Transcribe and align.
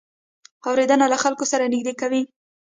اورېدنه 0.67 1.05
له 1.13 1.17
خلکو 1.23 1.45
سره 1.51 1.69
نږدې 1.73 1.93
کوي. 2.01 2.21